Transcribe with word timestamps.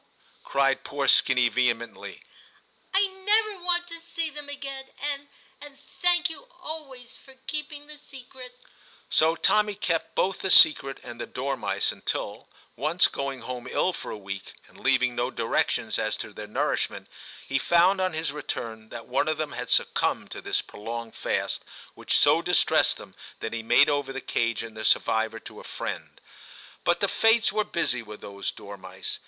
* 0.25 0.43
cried 0.43 0.83
poor 0.83 1.07
Skinny 1.07 1.47
vehe 1.47 1.75
mently, 1.77 2.21
* 2.57 2.93
I 2.95 3.05
never 3.23 3.63
want 3.63 3.85
to 3.89 3.99
see 3.99 4.31
them 4.31 4.49
again; 4.49 4.85
and— 4.99 5.27
and— 5.61 5.77
thank 6.01 6.27
you 6.27 6.47
always 6.59 7.19
for 7.19 7.35
keeping 7.45 7.85
the 7.85 7.99
secret/ 7.99 8.53
So 9.11 9.35
Tommy 9.35 9.75
kept 9.75 10.15
both 10.15 10.39
the 10.39 10.49
secret 10.49 10.99
and 11.03 11.21
the 11.21 11.27
dormice 11.27 11.91
until, 11.91 12.49
once 12.75 13.07
going 13.07 13.41
home 13.41 13.67
ill 13.69 13.93
for 13.93 14.09
a 14.09 14.17
week, 14.17 14.53
and 14.67 14.79
leaving 14.79 15.13
no 15.15 15.29
directions 15.29 15.99
as 15.99 16.17
to 16.17 16.33
their 16.33 16.47
nourish 16.47 16.89
ment, 16.89 17.07
he 17.47 17.59
found 17.59 18.01
on 18.01 18.13
his 18.13 18.31
return 18.33 18.89
that 18.89 19.05
one 19.05 19.27
of 19.27 19.37
them 19.37 19.51
had 19.51 19.69
succumbed 19.69 20.31
to 20.31 20.41
this 20.41 20.63
prolonged 20.63 21.15
fast, 21.15 21.61
which 21.93 22.17
so 22.17 22.41
distressed 22.41 22.97
him 22.99 23.13
that 23.39 23.53
he 23.53 23.61
made 23.61 23.87
over 23.87 24.11
the 24.11 24.19
cage 24.19 24.63
and 24.63 24.75
the 24.75 24.83
survivor 24.83 25.39
to 25.39 25.59
a 25.59 25.63
friend. 25.63 26.19
But 26.83 27.01
the 27.01 27.07
fates 27.07 27.53
were 27.53 27.63
busy 27.63 28.01
with 28.01 28.21
those 28.21 28.49
dormice. 28.51 29.19